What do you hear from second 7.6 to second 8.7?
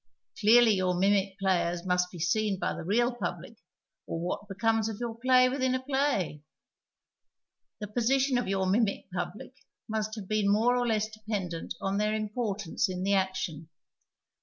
The position of your